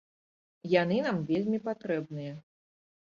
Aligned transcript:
Яны 0.81 0.95
нам 1.07 1.19
вельмі 1.31 1.59
патрэбныя. 1.67 2.33